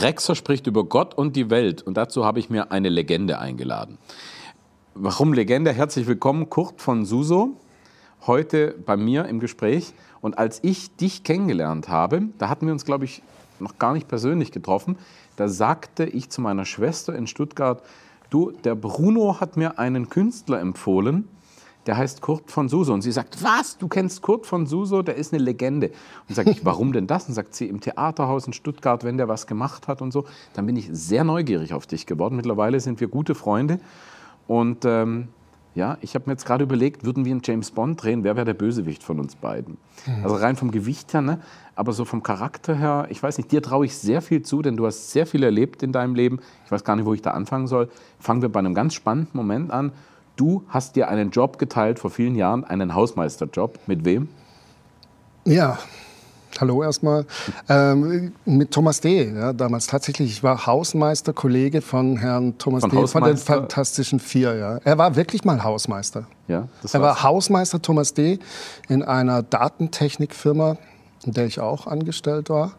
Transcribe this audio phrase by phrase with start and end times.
[0.00, 3.98] Rexer spricht über Gott und die Welt und dazu habe ich mir eine Legende eingeladen.
[4.94, 5.72] Warum Legende?
[5.72, 7.56] Herzlich willkommen, Kurt von Suso,
[8.26, 9.92] heute bei mir im Gespräch.
[10.20, 13.22] Und als ich dich kennengelernt habe, da hatten wir uns, glaube ich,
[13.58, 14.96] noch gar nicht persönlich getroffen,
[15.36, 17.82] da sagte ich zu meiner Schwester in Stuttgart,
[18.30, 21.28] du, der Bruno hat mir einen Künstler empfohlen,
[21.88, 22.92] der heißt Kurt von Suso.
[22.92, 25.90] Und sie sagt, was, du kennst Kurt von Suso, der ist eine Legende.
[26.28, 27.26] Und sage ich, warum denn das?
[27.28, 30.26] Und sagt sie, im Theaterhaus in Stuttgart, wenn der was gemacht hat und so.
[30.52, 32.36] Dann bin ich sehr neugierig auf dich geworden.
[32.36, 33.80] Mittlerweile sind wir gute Freunde.
[34.46, 35.28] Und ähm,
[35.74, 38.44] ja, ich habe mir jetzt gerade überlegt, würden wir einen James Bond drehen, wer wäre
[38.44, 39.78] der Bösewicht von uns beiden?
[40.06, 40.24] Mhm.
[40.24, 41.40] Also rein vom Gewicht her, ne?
[41.74, 44.76] aber so vom Charakter her, ich weiß nicht, dir traue ich sehr viel zu, denn
[44.76, 46.40] du hast sehr viel erlebt in deinem Leben.
[46.66, 47.88] Ich weiß gar nicht, wo ich da anfangen soll.
[48.18, 49.92] Fangen wir bei einem ganz spannenden Moment an.
[50.38, 53.76] Du hast dir einen Job geteilt vor vielen Jahren, einen Hausmeisterjob.
[53.88, 54.28] Mit wem?
[55.44, 55.78] Ja,
[56.60, 57.26] hallo erstmal.
[57.68, 59.32] Ähm, mit Thomas D.
[59.34, 60.30] Ja, damals tatsächlich.
[60.30, 63.06] Ich war Hausmeister, Kollege von Herrn Thomas von D.
[63.08, 64.54] von den Fantastischen Vier.
[64.54, 64.78] Ja.
[64.84, 66.28] Er war wirklich mal Hausmeister.
[66.46, 68.38] Ja, das er war Hausmeister Thomas D.
[68.88, 70.76] in einer Datentechnikfirma,
[71.26, 72.74] in der ich auch angestellt war.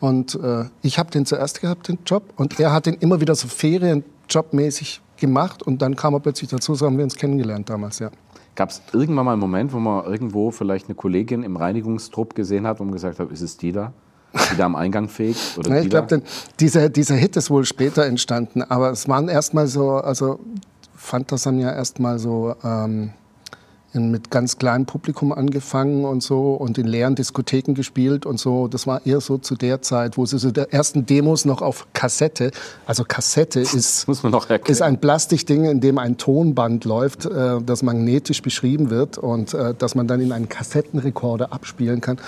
[0.00, 2.24] Und äh, ich habe den zuerst gehabt, den Job.
[2.34, 6.74] Und er hat den immer wieder so ferienjobmäßig gemacht und dann kam er plötzlich dazu,
[6.74, 8.10] so haben wir uns kennengelernt damals, ja.
[8.54, 12.66] Gab es irgendwann mal einen Moment, wo man irgendwo vielleicht eine Kollegin im Reinigungstrupp gesehen
[12.66, 13.92] hat und gesagt hat, ist es die da?
[14.52, 15.58] Die da am Eingang fegt?
[15.58, 16.22] Oder ja, ich glaube,
[16.60, 20.40] dieser, dieser Hit ist wohl später entstanden, aber es waren erstmal so, also
[20.94, 23.12] fand das dann ja erstmal so, ähm,
[24.00, 28.68] mit ganz kleinem Publikum angefangen und so und in leeren Diskotheken gespielt und so.
[28.68, 31.86] Das war eher so zu der Zeit, wo sie so der ersten Demos noch auf
[31.92, 32.50] Kassette,
[32.86, 34.06] also Kassette ist,
[34.66, 39.74] ist ein Plastikding, in dem ein Tonband läuft, äh, das magnetisch beschrieben wird und äh,
[39.76, 42.18] das man dann in einen Kassettenrekorder abspielen kann.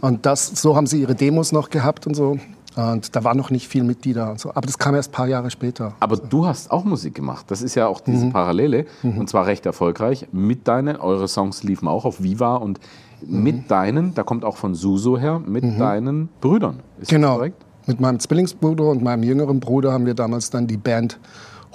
[0.00, 2.38] Und das, so haben sie ihre Demos noch gehabt und so.
[2.76, 4.50] Und da war noch nicht viel Mitglieder und so.
[4.50, 5.94] Aber das kam erst ein paar Jahre später.
[6.00, 7.46] Aber du hast auch Musik gemacht.
[7.48, 8.32] Das ist ja auch diese mhm.
[8.32, 8.86] Parallele.
[9.02, 9.18] Mhm.
[9.18, 10.28] Und zwar recht erfolgreich.
[10.32, 12.78] Mit deinen, eure Songs liefen auch auf Viva und
[13.20, 13.42] mhm.
[13.42, 15.78] mit deinen, da kommt auch von Suso her, mit mhm.
[15.78, 16.80] deinen Brüdern.
[17.00, 17.28] Ist genau.
[17.28, 17.64] das korrekt?
[17.86, 21.18] Mit meinem Zwillingsbruder und meinem jüngeren Bruder haben wir damals dann die Band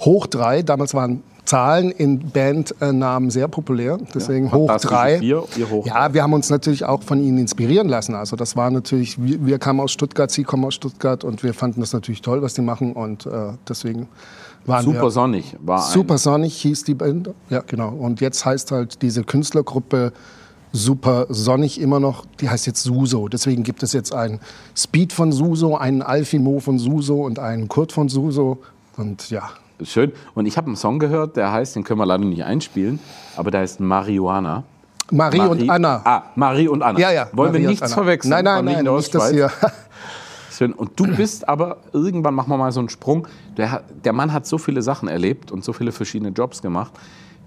[0.00, 0.62] Hoch 3.
[0.62, 5.18] Damals waren Zahlen in Bandnamen sehr populär, deswegen ja, hoch drei.
[5.18, 8.14] Vier, hoch ja, wir haben uns natürlich auch von ihnen inspirieren lassen.
[8.14, 11.52] Also das war natürlich, wir, wir, kamen aus Stuttgart, sie kommen aus Stuttgart und wir
[11.52, 14.08] fanden das natürlich toll, was die machen und äh, deswegen
[14.64, 17.90] waren Super wir, Sonnig war Super Sonnig hieß die Band, ja genau.
[17.90, 20.14] Und jetzt heißt halt diese Künstlergruppe
[20.72, 23.28] Super Sonnig immer noch, die heißt jetzt Suso.
[23.28, 24.40] Deswegen gibt es jetzt einen
[24.74, 28.58] Speed von Suso, einen Alfimo von Suso und einen Kurt von Suso
[28.96, 29.50] und ja,
[29.82, 30.12] schön.
[30.34, 32.98] Und ich habe einen Song gehört, der heißt, den können wir leider nicht einspielen,
[33.36, 34.64] aber der heißt Marihuana.
[35.10, 36.02] Marie, Marie und Anna.
[36.04, 36.98] Ah, Marie und Anna.
[36.98, 37.28] Ja, ja.
[37.32, 38.30] Wollen Marie wir nichts verwechseln?
[38.30, 39.50] Nein, nein, nein, nicht das hier.
[40.50, 40.72] Schön.
[40.72, 43.26] Und du bist aber, irgendwann machen wir mal so einen Sprung,
[43.56, 46.92] der, der Mann hat so viele Sachen erlebt und so viele verschiedene Jobs gemacht.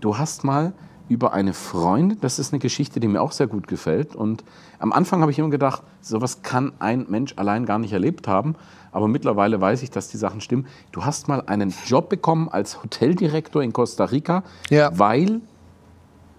[0.02, 0.74] Du hast mal
[1.10, 4.16] über eine Freundin, das ist eine Geschichte, die mir auch sehr gut gefällt.
[4.16, 4.44] Und
[4.80, 8.56] am Anfang habe ich immer gedacht, sowas kann ein Mensch allein gar nicht erlebt haben
[8.98, 10.66] aber mittlerweile weiß ich, dass die Sachen stimmen.
[10.92, 14.90] Du hast mal einen Job bekommen als Hoteldirektor in Costa Rica, ja.
[14.98, 15.42] weil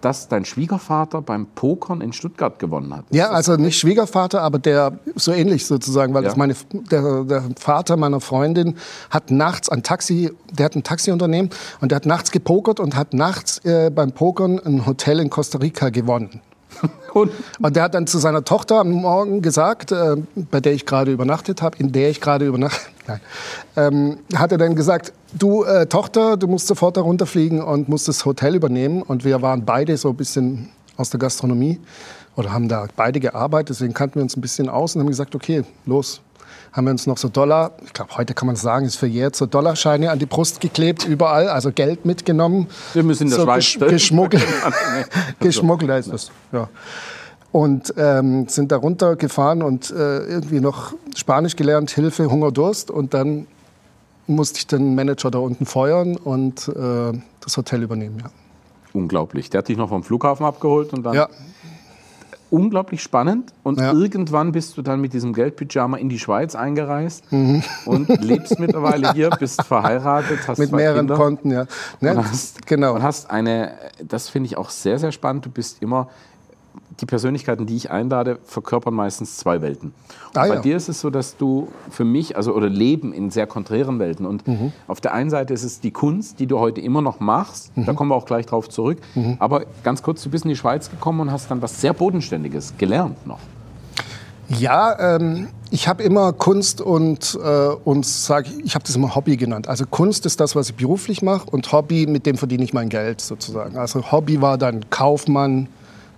[0.00, 3.04] dass dein Schwiegervater beim Pokern in Stuttgart gewonnen hat.
[3.10, 6.28] Ist ja, also nicht Schwiegervater, aber der so ähnlich sozusagen, weil ja.
[6.28, 6.54] das meine,
[6.90, 8.76] der, der, Vater meiner Freundin
[9.10, 11.50] hat nachts ein Taxi, der hat ein Taxiunternehmen
[11.80, 15.58] und der hat nachts gepokert und hat nachts äh, beim Pokern ein Hotel in Costa
[15.58, 16.40] Rica gewonnen.
[17.12, 20.86] Und, und der hat dann zu seiner Tochter am Morgen gesagt, äh, bei der ich
[20.86, 23.20] gerade übernachtet habe, in der ich gerade übernachtet habe,
[23.76, 28.08] ähm, hat er dann gesagt, du äh, Tochter, du musst sofort da runterfliegen und musst
[28.08, 29.02] das Hotel übernehmen.
[29.02, 31.80] Und wir waren beide so ein bisschen aus der Gastronomie
[32.36, 35.34] oder haben da beide gearbeitet, deswegen kannten wir uns ein bisschen aus und haben gesagt,
[35.34, 36.20] okay, los,
[36.72, 39.46] haben wir uns noch so Dollar, ich glaube, heute kann man sagen, ist verjährt, so
[39.46, 42.68] Dollarscheine an die Brust geklebt, überall, also Geld mitgenommen.
[42.94, 44.46] Wir müssen in der so Schweiz gesch geschmuggelt.
[45.40, 46.68] geschmuggelt heißt das, ja.
[47.50, 52.90] Und ähm, sind da runtergefahren und äh, irgendwie noch Spanisch gelernt, Hilfe, Hunger, Durst.
[52.90, 53.46] Und dann
[54.26, 58.30] musste ich den Manager da unten feuern und äh, das Hotel übernehmen, ja.
[58.92, 59.50] Unglaublich.
[59.50, 61.14] Der hat dich noch vom Flughafen abgeholt und dann.
[61.14, 61.28] Ja,
[62.50, 63.52] unglaublich spannend.
[63.62, 63.92] Und ja.
[63.92, 67.62] irgendwann bist du dann mit diesem Geldpyjama in die Schweiz eingereist mhm.
[67.86, 71.66] und lebst mittlerweile hier, bist verheiratet, hast mit mehreren Kinder Konten, ja.
[72.00, 72.12] Ne?
[72.12, 72.94] Und hast, genau.
[72.94, 73.72] Und hast eine,
[74.06, 75.46] das finde ich auch sehr, sehr spannend.
[75.46, 76.08] Du bist immer
[77.00, 79.92] die Persönlichkeiten, die ich einlade, verkörpern meistens zwei Welten.
[80.34, 80.60] Ah, bei ja.
[80.60, 84.26] dir ist es so, dass du für mich, also oder leben in sehr konträren Welten.
[84.26, 84.72] Und mhm.
[84.86, 87.76] auf der einen Seite ist es die Kunst, die du heute immer noch machst.
[87.76, 87.86] Mhm.
[87.86, 88.98] Da kommen wir auch gleich drauf zurück.
[89.14, 89.36] Mhm.
[89.38, 92.74] Aber ganz kurz, du bist in die Schweiz gekommen und hast dann was sehr Bodenständiges
[92.78, 93.40] gelernt noch.
[94.48, 99.36] Ja, ähm, ich habe immer Kunst und, äh, und sag, ich habe das immer Hobby
[99.36, 99.68] genannt.
[99.68, 102.88] Also Kunst ist das, was ich beruflich mache und Hobby, mit dem verdiene ich mein
[102.88, 103.76] Geld sozusagen.
[103.76, 105.68] Also Hobby war dann Kaufmann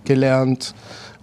[0.05, 0.73] gelernt,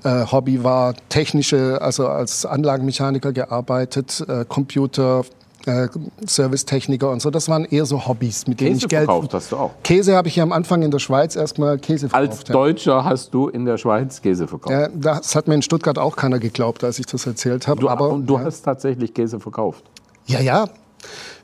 [0.05, 5.25] äh, Hobby war technische, also als Anlagenmechaniker gearbeitet, äh, Computer,
[5.67, 5.89] äh,
[6.25, 7.31] Servicetechniker und so.
[7.31, 9.05] Das waren eher so Hobbys, mit denen Käse ich Geld.
[9.05, 9.71] verkauft hast du auch.
[9.83, 12.31] Käse habe ich ja am Anfang in der Schweiz erstmal Käse verkauft.
[12.41, 12.53] Als ja.
[12.53, 14.73] Deutscher hast du in der Schweiz Käse verkauft.
[14.73, 17.81] Ja, das hat mir in Stuttgart auch keiner geglaubt, als ich das erzählt habe.
[17.81, 18.45] Du, aber und du ja.
[18.45, 19.85] hast tatsächlich Käse verkauft.
[20.27, 20.69] Ja, ja.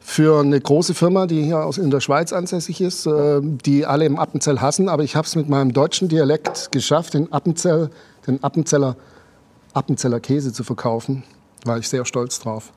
[0.01, 4.19] Für eine große Firma, die hier in der Schweiz ansässig ist, äh, die alle im
[4.19, 4.89] Appenzell hassen.
[4.89, 7.91] Aber ich habe es mit meinem deutschen Dialekt geschafft, den Appenzell,
[8.27, 8.97] den Appenzeller,
[9.73, 11.25] Appenzeller Käse zu verkaufen.
[11.65, 12.73] War ich sehr stolz drauf.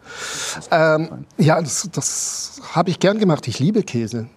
[0.71, 3.47] Ähm, ja, das, das habe ich gern gemacht.
[3.47, 4.27] Ich liebe Käse.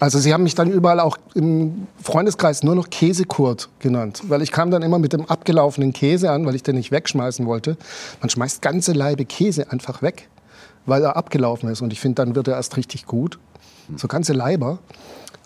[0.00, 4.50] Also sie haben mich dann überall auch im Freundeskreis nur noch Käsekurt genannt, weil ich
[4.50, 7.76] kam dann immer mit dem abgelaufenen Käse an, weil ich den nicht wegschmeißen wollte.
[8.20, 10.28] Man schmeißt ganze Laibe Käse einfach weg,
[10.86, 13.38] weil er abgelaufen ist und ich finde, dann wird er erst richtig gut.
[13.96, 14.78] So ganze Leiber.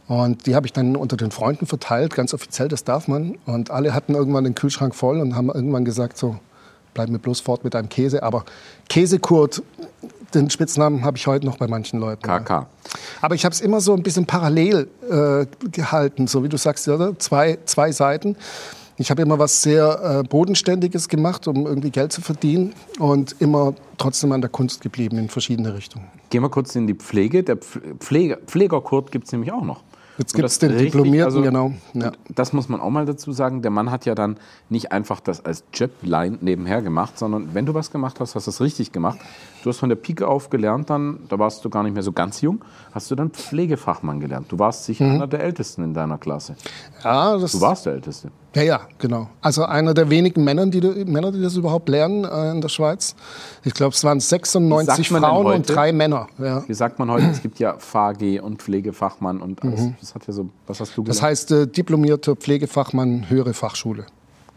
[0.06, 3.36] Und die habe ich dann unter den Freunden verteilt, ganz offiziell, das darf man.
[3.44, 6.38] Und alle hatten irgendwann den Kühlschrank voll und haben irgendwann gesagt, so,
[6.94, 8.22] bleib mir bloß fort mit deinem Käse.
[8.22, 8.44] Aber
[8.88, 9.62] Käsekurt,
[10.32, 12.26] den Spitznamen habe ich heute noch bei manchen Leuten.
[12.26, 12.40] ja.
[12.40, 12.66] KK.
[13.20, 16.88] Aber ich habe es immer so ein bisschen parallel äh, gehalten, so wie du sagst,
[16.88, 17.18] oder?
[17.18, 18.36] Zwei, zwei Seiten.
[19.00, 23.74] Ich habe immer was sehr äh, Bodenständiges gemacht, um irgendwie Geld zu verdienen und immer
[23.96, 26.06] trotzdem an der Kunst geblieben in verschiedene Richtungen.
[26.30, 27.44] Gehen wir kurz in die Pflege.
[27.44, 29.82] Der Pf- Pfleger, Pflegerkurt gibt es nämlich auch noch.
[30.18, 31.72] Jetzt gibt es den richtig, Diplomierten, also, genau.
[31.94, 32.10] Ja.
[32.34, 33.62] Das muss man auch mal dazu sagen.
[33.62, 34.36] Der Mann hat ja dann
[34.68, 38.50] nicht einfach das als Jobline nebenher gemacht, sondern wenn du was gemacht hast, hast du
[38.50, 39.20] es richtig gemacht.
[39.62, 42.10] Du hast von der Pike auf gelernt, dann, da warst du gar nicht mehr so
[42.10, 44.46] ganz jung, hast du dann Pflegefachmann gelernt.
[44.50, 45.12] Du warst sicher Mhm.
[45.12, 46.56] einer der Ältesten in deiner Klasse.
[47.04, 48.32] Ja, das, Du warst der Älteste.
[48.54, 49.28] Ja, ja, genau.
[49.40, 53.14] Also einer der wenigen Männer, die, Männer, die das überhaupt lernen äh, in der Schweiz.
[53.64, 56.28] Ich glaube, es waren 96 Wie sagt man denn Frauen und drei Männer.
[56.38, 56.64] Ja.
[56.66, 57.26] Wie sagt man heute?
[57.26, 59.90] Es gibt ja FAG und Pflegefachmann und alles.
[60.00, 61.06] Das hat ja so, was hast du Mhm.
[61.06, 64.06] Das heißt, äh, diplomierter Pflegefachmann, höhere Fachschule.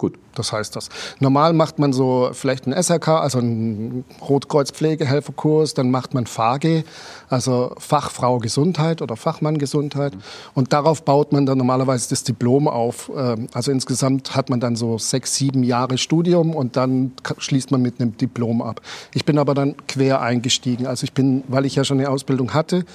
[0.02, 0.18] Gut.
[0.34, 0.90] Das heißt das.
[1.20, 6.84] Normal macht man so vielleicht einen SRK, also einen Rotkreuz-Pflegehelferkurs, dann macht man FAGE,
[7.30, 10.14] also Fachfrau Gesundheit oder Fachmann Gesundheit.
[10.56, 13.12] Und darauf baut man dann normalerweise das Diplom auf.
[13.16, 17.84] Ähm, Also insgesamt hat man dann so sechs, sieben Jahre Studium und dann schließt man
[17.84, 18.82] mit einem Diplom ab.
[19.14, 20.88] Ich bin aber dann quer eingestiegen.
[20.88, 22.86] Also ich bin, weil ich ja schon eine Ausbildung hatte,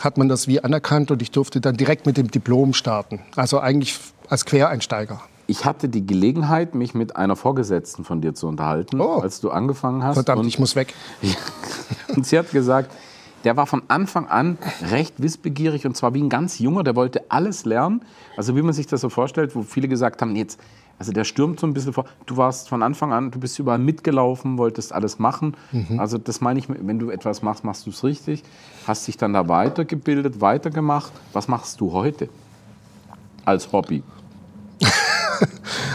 [0.00, 3.22] hat man das wie anerkannt und ich durfte dann direkt mit dem Diplom starten.
[3.34, 3.98] Also eigentlich
[4.28, 5.20] als Quereinsteiger.
[5.46, 9.18] Ich hatte die Gelegenheit, mich mit einer Vorgesetzten von dir zu unterhalten, Oh.
[9.20, 10.14] als du angefangen hast.
[10.14, 10.94] Verdammt, und, ich muss weg.
[12.16, 12.90] und sie hat gesagt,
[13.44, 14.56] der war von Anfang an
[14.90, 18.00] recht wissbegierig und zwar wie ein ganz junger, der wollte alles lernen.
[18.38, 20.58] Also wie man sich das so vorstellt, wo viele gesagt haben, jetzt,
[20.98, 22.06] also der stürmt so ein bisschen vor.
[22.24, 25.54] Du warst von Anfang an, du bist überall mitgelaufen, wolltest alles machen.
[25.98, 28.42] Also das meine ich, wenn du etwas machst, machst du es richtig.
[28.86, 31.12] Hast dich dann da weitergebildet, weitergemacht.
[31.34, 32.30] Was machst du heute
[33.44, 34.02] als Hobby?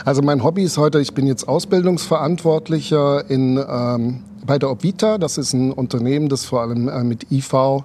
[0.09, 5.19] Also mein Hobby ist heute, ich bin jetzt Ausbildungsverantwortlicher in, ähm, bei der Obvita.
[5.19, 7.83] Das ist ein Unternehmen, das vor allem äh, mit IV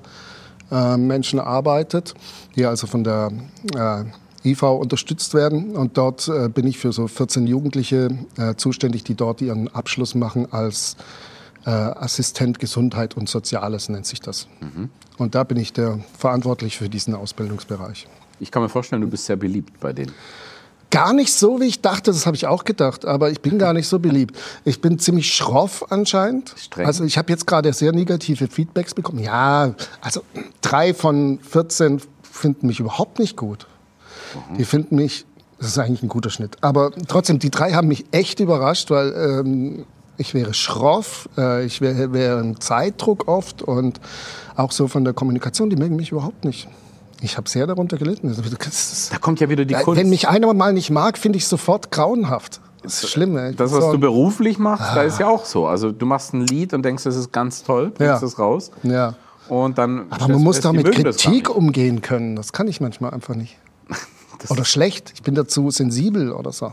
[0.72, 2.14] äh, Menschen arbeitet,
[2.56, 3.30] die also von der
[3.76, 5.76] äh, IV unterstützt werden.
[5.76, 10.14] Und dort äh, bin ich für so 14 Jugendliche äh, zuständig, die dort ihren Abschluss
[10.14, 10.96] machen als
[11.66, 14.48] äh, Assistent Gesundheit und Soziales nennt sich das.
[15.18, 18.08] Und da bin ich der verantwortlich für diesen Ausbildungsbereich.
[18.40, 20.12] Ich kann mir vorstellen, du bist sehr beliebt bei denen.
[20.94, 23.72] Gar nicht so, wie ich dachte, das habe ich auch gedacht, aber ich bin gar
[23.72, 24.38] nicht so beliebt.
[24.64, 26.54] Ich bin ziemlich schroff anscheinend.
[26.56, 26.86] Streng.
[26.86, 29.18] Also ich habe jetzt gerade sehr negative Feedbacks bekommen.
[29.18, 30.22] Ja, also
[30.60, 33.66] drei von 14 finden mich überhaupt nicht gut.
[34.56, 35.26] Die finden mich,
[35.58, 39.12] das ist eigentlich ein guter Schnitt, aber trotzdem, die drei haben mich echt überrascht, weil
[39.14, 39.86] ähm,
[40.16, 44.00] ich wäre schroff, äh, ich wäre, wäre im Zeitdruck oft und
[44.54, 46.68] auch so von der Kommunikation, die mögen mich überhaupt nicht.
[47.20, 48.34] Ich habe sehr darunter gelitten.
[49.10, 50.00] Da kommt ja wieder die ja, Kunst.
[50.00, 52.60] Wenn mich einer mal nicht mag, finde ich sofort grauenhaft.
[52.82, 53.36] Das ist schlimm.
[53.36, 53.54] Ey.
[53.54, 55.66] Das, was du beruflich machst, da ist ja auch so.
[55.66, 58.26] Also du machst ein Lied und denkst, das ist ganz toll, bringst Ja.
[58.26, 58.70] es raus.
[58.82, 59.14] ja.
[59.48, 62.34] Und dann Aber man muss die mit Kritik umgehen können.
[62.34, 63.58] Das kann ich manchmal einfach nicht.
[64.48, 65.12] Oder schlecht.
[65.14, 66.72] Ich bin dazu sensibel oder so.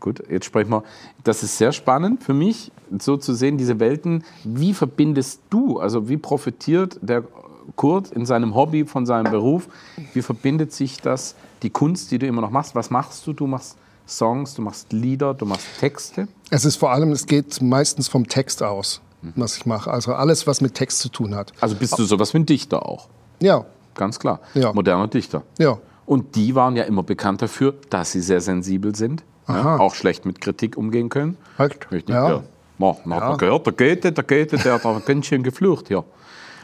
[0.00, 0.84] Gut, jetzt sprechen wir.
[1.24, 2.70] Das ist sehr spannend für mich,
[3.00, 4.24] so zu sehen, diese Welten.
[4.44, 7.24] Wie verbindest du, also wie profitiert der
[7.76, 9.68] Kurt in seinem Hobby von seinem Beruf?
[10.14, 12.74] Wie verbindet sich das, die Kunst, die du immer noch machst?
[12.74, 13.32] Was machst du?
[13.32, 16.28] Du machst Songs, du machst Lieder, du machst Texte.
[16.50, 19.00] Es ist vor allem, es geht meistens vom Text aus,
[19.36, 19.90] was ich mache.
[19.90, 21.52] Also alles, was mit Text zu tun hat.
[21.60, 23.08] Also bist du sowas wie ein Dichter auch,
[23.40, 24.40] Ja, ganz klar.
[24.54, 24.72] Ja.
[24.72, 25.42] Moderner Dichter.
[25.58, 25.78] ja.
[26.06, 29.24] Und die waren ja immer bekannt dafür, dass sie sehr sensibel sind.
[29.46, 31.36] Ja, auch schlecht mit Kritik umgehen können.
[31.58, 31.90] Echt?
[31.92, 32.30] Richtig, Ja.
[32.30, 32.42] ja.
[32.78, 33.28] Na, na, Ja.
[33.32, 36.04] da gehört der Goethe, der Goethe, der hat auch ganz schön geflucht hier.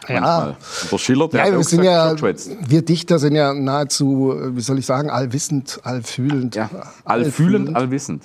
[0.09, 4.61] Und der Schiller, der Ja, wir sind gesagt, ja, wir Dichter sind ja nahezu, wie
[4.61, 6.57] soll ich sagen, allwissend, allfühlend.
[6.57, 6.71] Ja,
[7.05, 8.23] allfühlend, allwissend.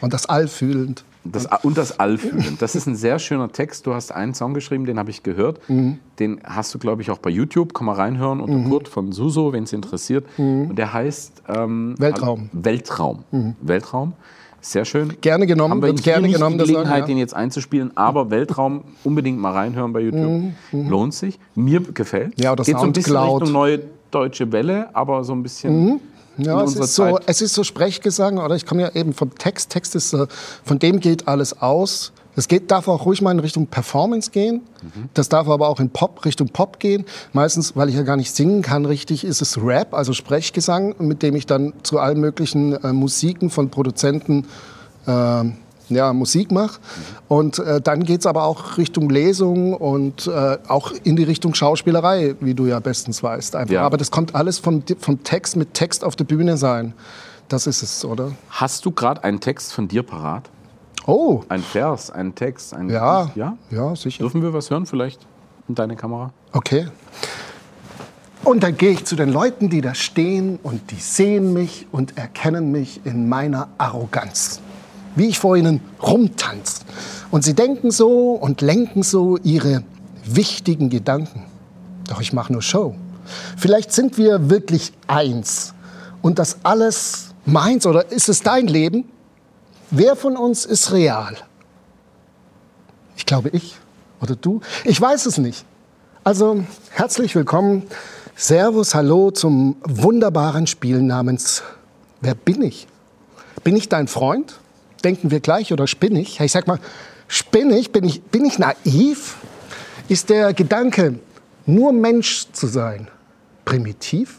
[0.00, 1.04] Und das allfühlend.
[1.22, 2.56] Das, und das Allfühlen.
[2.60, 3.86] Das ist ein sehr schöner Text.
[3.86, 5.60] Du hast einen Song geschrieben, den habe ich gehört.
[5.68, 5.98] Mhm.
[6.18, 7.74] Den hast du, glaube ich, auch bei YouTube.
[7.74, 10.24] Kann man reinhören unter Kurt von Suso, wenn es interessiert.
[10.38, 12.00] Und der heißt ähm, Mhm.
[12.00, 12.40] Weltraum.
[12.40, 12.48] Mhm.
[12.52, 13.24] Weltraum.
[13.60, 14.12] Weltraum.
[14.60, 15.16] Sehr schön.
[15.20, 17.06] Gerne genommen, Haben wir hier gerne nicht genommen, die Gelegenheit, ja.
[17.06, 20.52] den jetzt einzuspielen, aber Weltraum unbedingt mal reinhören bei YouTube.
[20.72, 21.38] Lohnt sich.
[21.54, 22.36] Mir gefällt.
[22.38, 22.42] Mhm.
[22.44, 23.42] Ja, oder Geht so ein bisschen Soundcloud.
[23.42, 26.00] Richtung neue deutsche Welle, aber so ein bisschen
[26.36, 27.22] Ja, in es unserer ist, so, Zeit.
[27.26, 29.70] es ist so Sprechgesang, oder ich komme ja eben vom Text.
[29.70, 30.16] Text ist,
[30.64, 32.12] von dem geht alles aus.
[32.36, 34.62] Das geht, darf auch ruhig mal in Richtung Performance gehen.
[35.14, 37.04] Das darf aber auch in Pop, Richtung Pop gehen.
[37.32, 41.22] Meistens, weil ich ja gar nicht singen kann richtig, ist es Rap, also Sprechgesang, mit
[41.22, 44.46] dem ich dann zu allen möglichen äh, Musiken von Produzenten
[45.06, 45.44] äh,
[45.90, 46.80] ja, Musik mache.
[47.28, 52.36] Und äh, dann geht's aber auch Richtung Lesung und äh, auch in die Richtung Schauspielerei,
[52.40, 53.56] wie du ja bestens weißt.
[53.68, 53.82] Ja.
[53.82, 56.94] Aber das kommt alles vom, vom Text, mit Text auf der Bühne sein.
[57.48, 58.30] Das ist es, oder?
[58.48, 60.48] Hast du gerade einen Text von dir parat?
[61.06, 63.30] Oh, Ein Vers, ein Text, ein ja.
[63.34, 63.56] ja?
[63.70, 64.24] Ja, sicher.
[64.24, 65.26] Dürfen wir was hören vielleicht
[65.68, 66.32] in deine Kamera?
[66.52, 66.88] Okay.
[68.44, 72.16] Und dann gehe ich zu den Leuten, die da stehen und die sehen mich und
[72.16, 74.60] erkennen mich in meiner Arroganz.
[75.14, 76.80] Wie ich vor ihnen rumtanz.
[77.30, 79.82] Und sie denken so und lenken so ihre
[80.24, 81.44] wichtigen Gedanken.
[82.08, 82.94] Doch ich mache nur Show.
[83.56, 85.74] Vielleicht sind wir wirklich eins.
[86.22, 89.04] Und das alles meins oder ist es dein Leben?
[89.92, 91.36] Wer von uns ist real?
[93.16, 93.76] Ich glaube ich
[94.20, 94.60] oder du.
[94.84, 95.64] Ich weiß es nicht.
[96.22, 97.82] Also herzlich willkommen.
[98.36, 101.64] Servus, hallo zum wunderbaren Spiel namens
[102.20, 102.86] Wer bin ich?
[103.64, 104.60] Bin ich dein Freund?
[105.02, 106.38] Denken wir gleich oder spinne ich?
[106.38, 106.78] Ich sag mal,
[107.26, 107.90] spinne ich?
[107.90, 109.38] Bin ich, bin ich naiv?
[110.06, 111.18] Ist der Gedanke,
[111.66, 113.08] nur Mensch zu sein,
[113.64, 114.36] primitiv?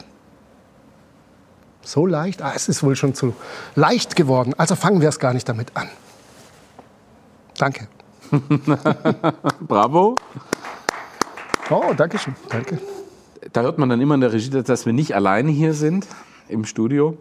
[1.84, 2.42] So leicht?
[2.42, 3.34] Ah, es ist wohl schon zu
[3.76, 4.54] leicht geworden.
[4.58, 5.90] Also fangen wir es gar nicht damit an.
[7.58, 7.88] Danke.
[9.62, 10.16] Bravo.
[11.70, 12.36] Oh, danke schön.
[12.50, 12.80] Danke.
[13.54, 16.08] Da hört man dann immer in der Regie, dass wir nicht alleine hier sind
[16.48, 17.18] im Studio.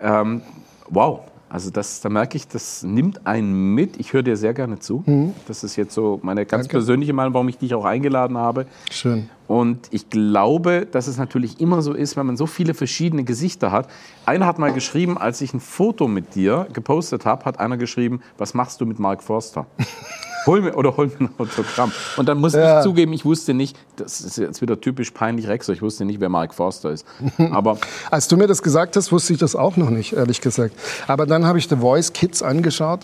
[0.00, 0.42] Ähm,
[0.88, 1.29] wow.
[1.50, 3.98] Also das, da merke ich, das nimmt einen mit.
[3.98, 5.04] Ich höre dir sehr gerne zu.
[5.48, 6.68] Das ist jetzt so meine ganz Mhm.
[6.68, 6.76] Danke.
[6.76, 8.66] persönliche Meinung, warum ich dich auch eingeladen habe.
[8.90, 9.28] Schön.
[9.48, 13.72] Und ich glaube, dass es natürlich immer so ist, wenn man so viele verschiedene Gesichter
[13.72, 13.88] hat.
[14.24, 18.20] Einer hat mal geschrieben, als ich ein Foto mit dir gepostet habe, hat einer geschrieben,
[18.38, 19.66] was machst du mit Mark Forster?
[20.46, 21.92] hol mir oder hol mir ein Autogramm.
[22.16, 22.78] Und dann muss Ja.
[22.78, 26.20] ich zugeben, ich wusste nicht, das ist jetzt wieder typisch peinlich Rexer, ich wusste nicht,
[26.20, 27.06] wer Mark Forster ist.
[27.52, 27.78] Aber
[28.10, 30.74] Als du mir das gesagt hast, wusste ich das auch noch nicht, ehrlich gesagt.
[31.06, 33.00] Aber dann habe ich The Voice Kids angeschaut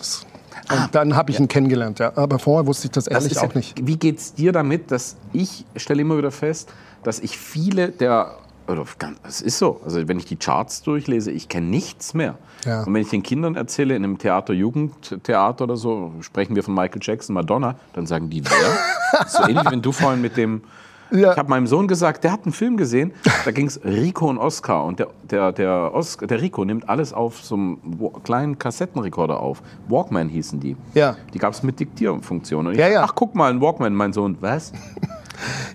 [0.69, 1.99] und dann habe ich ihn kennengelernt.
[1.99, 2.11] Ja.
[2.15, 3.75] Aber vorher wusste ich das das ehrlich ja, auch nicht.
[3.85, 6.69] Wie geht es dir damit, dass ich stelle immer wieder fest,
[7.03, 8.35] dass ich viele der
[8.67, 12.35] oder ganz- es ist so, also wenn ich die Charts durchlese, ich kenne nichts mehr.
[12.65, 12.83] Ja.
[12.83, 16.73] Und wenn ich den Kindern erzähle, in einem Theater, Jugendtheater oder so, sprechen wir von
[16.73, 18.77] Michael Jackson, Madonna, dann sagen die, wer?
[19.27, 20.61] So ähnlich, wenn du vorhin mit dem
[21.11, 21.31] Ja.
[21.31, 23.13] Ich habe meinem Sohn gesagt, der hat einen Film gesehen,
[23.45, 24.83] da ging es Rico und Oscar.
[24.83, 27.77] Und der, der, der, Oscar, der Rico nimmt alles auf so einem
[28.25, 29.61] kleinen Kassettenrekorder auf.
[29.87, 30.75] Walkman hießen die.
[30.93, 31.15] Ja.
[31.33, 32.67] Die gab es mit Diktierfunktion.
[32.67, 33.03] Und ich Ja, ja.
[33.05, 34.35] Ach, guck mal, ein Walkman, mein Sohn.
[34.41, 34.73] Was?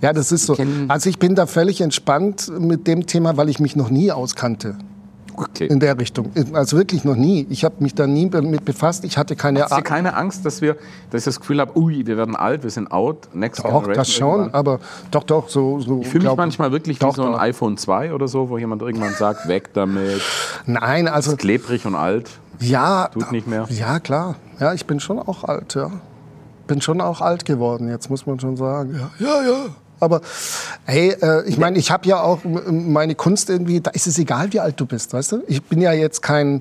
[0.00, 0.56] Ja, das ist so.
[0.88, 4.76] Also ich bin da völlig entspannt mit dem Thema, weil ich mich noch nie auskannte
[5.34, 5.66] Okay.
[5.66, 6.30] in der Richtung.
[6.52, 7.46] Also wirklich noch nie.
[7.48, 9.02] Ich habe mich da nie mit befasst.
[9.04, 9.84] Ich hatte keine Hast du Ahnung.
[9.86, 10.74] keine Angst, dass wir,
[11.10, 13.94] dass ich das Gefühl habe, ui, wir werden alt, wir sind out, next Doch, generation
[13.96, 14.54] das schon, irgendwann?
[14.54, 15.80] aber doch, doch, so.
[15.80, 17.40] so Ich fühle mich manchmal wirklich wie Doch, so ein doch.
[17.40, 20.20] iPhone 2 oder so, wo jemand irgendwann sagt, weg damit,
[20.66, 22.28] Nein, also klebrig und alt.
[22.60, 23.08] ja.
[23.08, 23.66] Tut nicht mehr.
[23.70, 24.34] Ja, klar.
[24.60, 25.90] Ja, ich bin schon auch alt, ja.
[26.66, 28.98] Bin schon auch alt geworden, jetzt muss man schon sagen.
[29.18, 29.42] Ja, ja.
[29.42, 29.66] ja.
[30.02, 30.20] Aber
[30.84, 34.52] hey, äh, ich meine, ich habe ja auch meine Kunst irgendwie, da ist es egal,
[34.52, 35.42] wie alt du bist, weißt du?
[35.46, 36.60] Ich bin ja jetzt kein,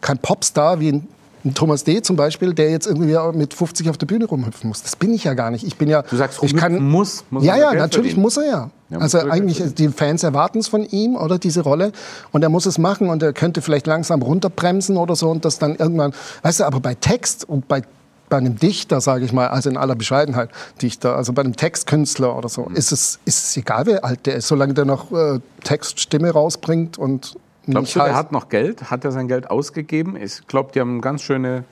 [0.00, 1.08] kein Popstar wie ein,
[1.44, 2.00] ein Thomas D.
[2.02, 4.84] zum Beispiel, der jetzt irgendwie mit 50 auf der Bühne rumhüpfen muss.
[4.84, 5.66] Das bin ich ja gar nicht.
[5.66, 6.02] Ich bin ja.
[6.02, 8.22] Du sagst, ich rumhüpfen muss, muss ja, ja, Geld natürlich verdienen.
[8.22, 8.70] muss er ja.
[8.90, 11.90] Ja, also muss eigentlich, die Fans erwarten es von ihm oder diese Rolle
[12.30, 15.58] und er muss es machen und er könnte vielleicht langsam runterbremsen oder so und das
[15.58, 16.12] dann irgendwann,
[16.42, 17.82] weißt du, aber bei Text und bei
[18.28, 20.50] bei einem Dichter, sage ich mal, also in aller Bescheidenheit,
[20.82, 22.74] Dichter, also bei einem Textkünstler oder so, Mhm.
[22.76, 26.98] ist, es, ist es egal, wie alt der ist, solange der noch äh, Textstimme rausbringt
[26.98, 27.36] und
[27.68, 28.90] Glaubst du, der heißt- hat noch Geld?
[28.90, 30.14] Hat er sein Geld ausgegeben?
[30.16, 31.64] Ich glaube, die haben einen ganz schöne,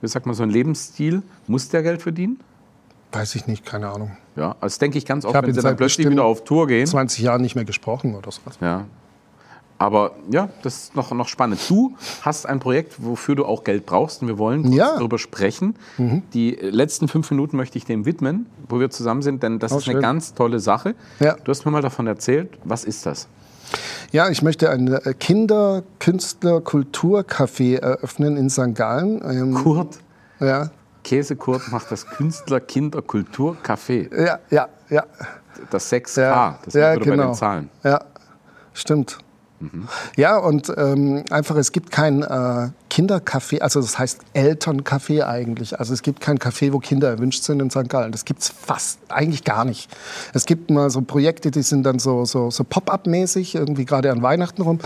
[0.00, 1.22] wie sagt man, so einen Lebensstil.
[1.46, 2.40] Muss der Geld verdienen?
[3.12, 4.16] Weiß ich nicht, keine Ahnung.
[4.36, 6.66] Ja, also das denke ich ganz oft, hab wenn sie dann plötzlich wieder auf Tour
[6.66, 6.86] gehen.
[6.86, 8.56] 20 Jahren nicht mehr gesprochen oder sowas.
[8.62, 8.86] Ja.
[9.82, 11.58] Aber ja, das ist noch, noch spannend.
[11.68, 14.94] Du hast ein Projekt, wofür du auch Geld brauchst und wir wollen Ja.
[14.96, 15.74] darüber sprechen.
[15.98, 19.78] Die letzten fünf Minuten möchte ich dem widmen, wo wir zusammen sind, denn das Oh,
[19.78, 20.02] ist eine schön.
[20.02, 20.94] ganz tolle Sache.
[21.18, 21.34] Ja.
[21.42, 22.50] Du hast mir mal davon erzählt.
[22.62, 23.26] Was ist das?
[24.12, 28.74] Ja, ich möchte ein äh, Kinder-Künstler-Kulturcafé eröffnen in St.
[28.74, 29.20] Gallen.
[29.24, 29.98] Ähm, Kurt,
[30.40, 30.70] ja,
[31.02, 34.14] Käsekurt macht das Künstler-Kinder-Kultur-Café.
[34.24, 35.04] ja, ja, ja.
[35.70, 37.24] Das 6K, Ja, das ja, wir bei genau.
[37.30, 37.68] den Zahlen.
[37.82, 38.00] Ja,
[38.74, 39.18] stimmt.
[40.16, 45.78] Ja, und ähm, einfach, es gibt kein äh, Kindercafé, also das heißt Elterncafé eigentlich.
[45.78, 47.88] Also es gibt kein Café, wo Kinder erwünscht sind in St.
[47.88, 48.12] Gallen.
[48.12, 49.88] Das gibt's fast eigentlich gar nicht.
[50.32, 54.22] Es gibt mal so Projekte, die sind dann so, so, so Pop-up-mäßig, irgendwie gerade an
[54.22, 54.78] Weihnachten rum.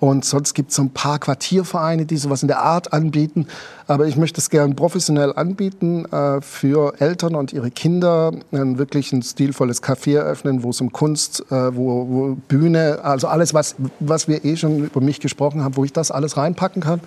[0.00, 3.46] Und sonst gibt es so ein paar Quartiervereine, die sowas in der Art anbieten.
[3.86, 8.32] Aber ich möchte es gern professionell anbieten äh, für Eltern und ihre Kinder.
[8.50, 13.28] Ein wirklich ein stilvolles Café eröffnen, wo es um Kunst, äh, wo, wo Bühne, also
[13.28, 16.82] alles, was, was wir eh schon über mich gesprochen haben, wo ich das alles reinpacken
[16.82, 17.00] kann.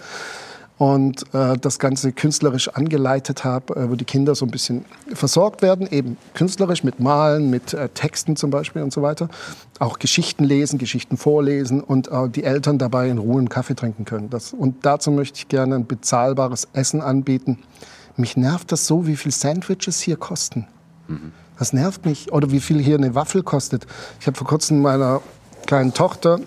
[0.79, 5.61] Und äh, das Ganze künstlerisch angeleitet habe, äh, wo die Kinder so ein bisschen versorgt
[5.61, 9.29] werden, eben künstlerisch mit Malen, mit äh, Texten zum Beispiel und so weiter.
[9.79, 14.29] Auch Geschichten lesen, Geschichten vorlesen und die Eltern dabei in Ruhe einen Kaffee trinken können.
[14.29, 17.59] Das, und dazu möchte ich gerne ein bezahlbares Essen anbieten.
[18.15, 20.67] Mich nervt das so, wie viel Sandwiches hier kosten.
[21.57, 22.31] Das nervt mich.
[22.31, 23.85] Oder wie viel hier eine Waffel kostet.
[24.19, 25.21] Ich habe vor kurzem meiner
[25.65, 26.39] kleinen Tochter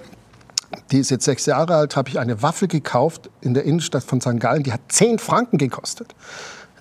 [0.91, 4.21] die ist jetzt sechs Jahre alt, habe ich eine Waffel gekauft in der Innenstadt von
[4.21, 4.39] St.
[4.39, 4.63] Gallen.
[4.63, 6.15] Die hat 10 Franken gekostet.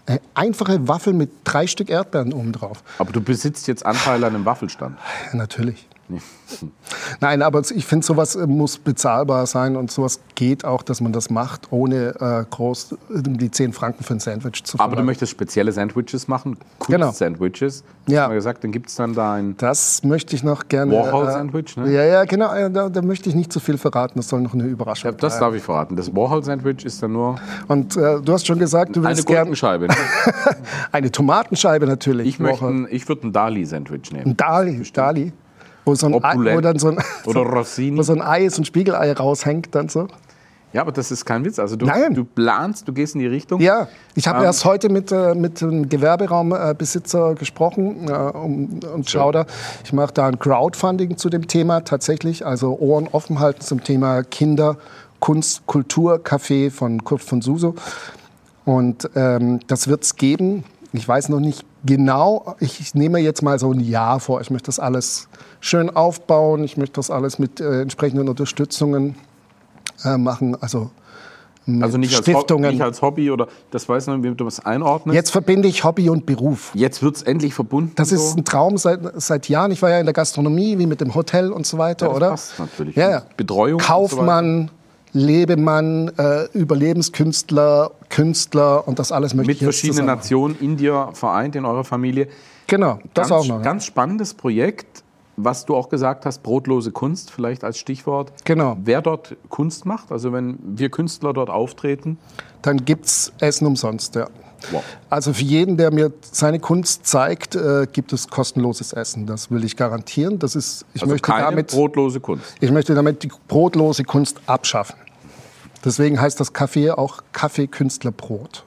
[0.06, 2.84] Eine einfache Waffel mit drei Stück Erdbeeren oben drauf.
[3.00, 4.98] Aber du besitzt jetzt Anteil an einem Waffelstand.
[5.32, 5.88] Ja, natürlich.
[7.20, 11.12] Nein, aber ich finde, sowas äh, muss bezahlbar sein und sowas geht auch, dass man
[11.14, 15.06] das macht, ohne äh, groß die 10 Franken für ein Sandwich zu Aber du verlangen.
[15.08, 16.58] möchtest spezielle Sandwiches machen,
[16.88, 17.08] Genau.
[17.08, 17.84] Kunst-Sandwiches.
[18.08, 18.22] Ja.
[18.22, 20.92] Hast du mal gesagt, dann gibt es dann da ein Das möchte ich noch gerne.
[20.94, 21.92] Warhol-Sandwich, ne?
[21.92, 22.54] Ja, ja, genau.
[22.54, 24.14] äh, Da, da möchte ich nicht zu viel verraten.
[24.20, 25.96] Das soll noch eine Überraschung Ja, das darf ich verraten.
[25.96, 27.38] Das Warhol-Sandwich ist dann nur
[27.68, 29.88] Und äh, du hast schon gesagt, du eine willst gerne Gurkenscheibe.
[29.88, 29.96] ne?
[30.92, 32.28] eine Tomatenscheibe natürlich.
[32.28, 34.28] Ich, möchte, ein- ich würde ein Dali-Sandwich nehmen.
[34.32, 35.34] Ein Dali, Dali.
[35.86, 36.58] Wo, so ein Ei, Opulent.
[36.58, 40.08] wo dann so ein, Oder wo so ein Ei, so ein Spiegelei raushängt dann so.
[40.74, 41.58] Ja, aber das ist kein Witz.
[41.58, 42.14] Also du, Nein.
[42.14, 43.62] du planst, du gehst in die Richtung.
[43.62, 44.46] Ja, ich habe Ähm.
[44.46, 49.46] erst heute mit, äh, mit einem Gewerberaumbesitzer gesprochen äh, um, und schau da.
[49.86, 54.24] Ich mache da ein Crowdfunding zu dem Thema tatsächlich, also Ohren offen halten zum Thema
[54.24, 54.76] Kinder,
[55.22, 57.76] Kunst, Kultur, Café von Kurt von Suso.
[58.66, 60.66] Und ähm, das wird es geben.
[60.92, 62.56] Ich weiß noch nicht genau.
[62.60, 64.42] Ich, nehme jetzt mal so ein Jahr vor.
[64.42, 65.28] Ich möchte das alles
[65.60, 66.64] schön aufbauen.
[66.64, 69.16] Ich möchte das alles mit äh, entsprechenden Unterstützungen
[70.04, 70.56] äh, machen.
[70.62, 70.92] Also
[71.82, 72.72] Also nicht als, Hobby, Stiftungen.
[72.72, 75.16] nicht als Hobby oder das weiß noch, wie du das einordnest.
[75.16, 76.72] Jetzt verbinde ich Hobby und Beruf.
[76.76, 77.94] Jetzt wird es endlich verbunden.
[77.96, 78.38] Das ist so.
[78.38, 79.72] ein Traum seit, seit Jahren.
[79.72, 82.18] Ich war ja in der Gastronomie, wie mit dem Hotel und so weiter, Ja, das
[82.18, 82.30] oder?
[82.30, 82.96] passt natürlich.
[82.96, 83.22] Ja, ja.
[83.36, 84.70] Betreuung und so Kaufmann,
[85.16, 90.08] Lebemann, äh, Überlebenskünstler, Künstler und das alles möchte mit ich jetzt verschiedenen.
[90.08, 92.28] Nationen in dir vereint, in eurer Familie.
[92.68, 93.58] Genau, das ganz, auch noch.
[93.58, 93.62] ja.
[93.62, 95.04] Ganz spannendes Projekt,
[95.38, 98.34] was du auch gesagt hast, brotlose Kunst vielleicht als Stichwort.
[98.44, 98.76] Genau.
[98.84, 102.18] Wer dort Kunst macht, also wenn wir Künstler dort auftreten,
[102.62, 104.28] Dann gibt's Essen umsonst, ja.
[104.72, 104.84] wow.
[105.10, 109.28] Also für jeden, der mir seine Kunst zeigt, äh, gibt es kostenloses Essen.
[109.28, 110.40] Das will ich garantieren.
[110.40, 112.54] Das ist, ich also möchte keine damit brotlose Kunst.
[112.60, 115.05] Ich möchte damit die brotlose Kunst abschaffen.
[115.86, 118.66] Deswegen heißt das Kaffee auch Kaffee-Künstlerbrot.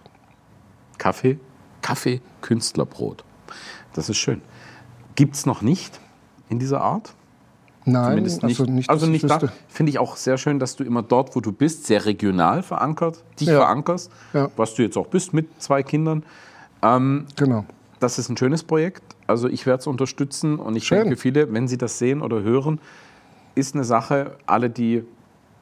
[0.99, 1.39] Kaffee,
[1.83, 3.25] Kaffee, Künstlerbrot.
[3.93, 4.41] Das ist schön.
[5.17, 5.99] Gibt es noch nicht
[6.49, 7.13] in dieser Art?
[7.85, 8.61] Nein, Zumindest nicht.
[8.61, 9.41] also nicht, also nicht ich da.
[9.69, 13.25] Finde ich auch sehr schön, dass du immer dort, wo du bist, sehr regional verankert,
[13.41, 13.59] dich Ja.
[13.59, 14.51] verankerst, Ja.
[14.57, 16.23] was du jetzt auch bist mit zwei Kindern.
[16.81, 17.65] Genau.
[17.99, 19.03] Das ist ein schönes Projekt.
[19.27, 20.99] Also ich werde es unterstützen und ich Schön.
[21.01, 22.81] denke, viele, wenn sie das sehen oder hören,
[23.57, 25.03] ist eine Sache, alle, die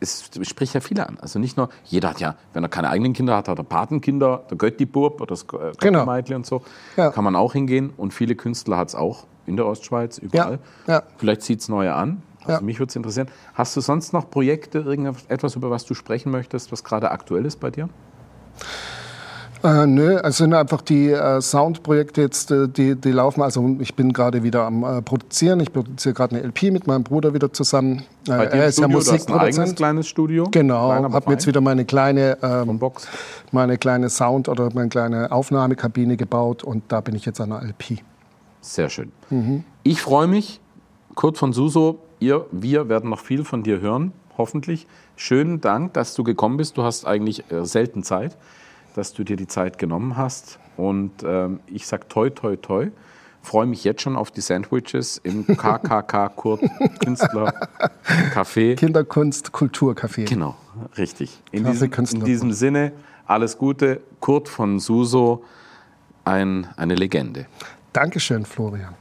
[0.01, 1.19] es spricht ja viele an.
[1.21, 4.43] Also nicht nur, jeder hat ja, wenn er keine eigenen Kinder hat, hat er Patenkinder,
[4.51, 6.01] der Götti-Bub oder das äh, Genau.
[6.01, 6.63] Götti-Meitli und so.
[6.97, 7.11] Ja.
[7.11, 7.91] Kann man auch hingehen.
[7.97, 10.59] Und viele Künstler hat es auch in der Ostschweiz, überall.
[10.87, 11.03] ja.
[11.19, 12.23] Vielleicht zieht es neue an.
[12.41, 12.61] Also Ja.
[12.61, 13.29] mich würde es interessieren.
[13.55, 17.59] Hast du sonst noch Projekte, irgendetwas, über was du sprechen möchtest, was gerade aktuell ist
[17.61, 17.89] bei dir?
[19.67, 23.43] Äh, nö, es sind einfach die äh, Soundprojekte jetzt, äh, die, die laufen.
[23.43, 25.59] Also ich bin gerade wieder am äh, Produzieren.
[25.59, 28.05] Ich produziere gerade eine LP mit meinem Bruder wieder zusammen.
[28.29, 29.77] Äh, Bei dir er ist ja Studio, du hast ein eigenes Musikproduzent.
[29.77, 30.49] kleines Studio.
[30.53, 33.09] Genau, habe jetzt wieder meine kleine, ähm, Box.
[33.51, 37.63] meine kleine Sound- oder meine kleine Aufnahmekabine gebaut und da bin ich jetzt an der
[37.63, 37.99] LP.
[38.61, 39.11] Sehr schön.
[39.31, 39.65] Mhm.
[39.83, 40.61] Ich freue mich.
[41.17, 44.87] Kurt von Suso, ihr, wir werden noch viel von dir hören, hoffentlich.
[45.17, 46.77] Schönen Dank, dass du gekommen bist.
[46.77, 48.37] Du hast eigentlich äh, selten Zeit,
[48.97, 50.59] dass du dir die Zeit genommen hast.
[50.77, 52.91] Und ähm, ich sage toi, toi, toi
[53.47, 56.61] freue mich jetzt schon auf die Sandwiches im KKK Kurt
[56.99, 57.55] Künstler
[58.35, 58.75] Café.
[58.75, 60.25] Kinderkunst Kulturcafé.
[60.25, 60.57] Genau,
[60.99, 61.43] richtig.
[61.53, 62.93] In diesem, in diesem Sinne,
[63.25, 64.01] alles Gute.
[64.21, 65.45] Kurt von Suso,
[66.25, 67.47] ein, eine Legende.
[67.93, 68.95] Dankeschön, Florian.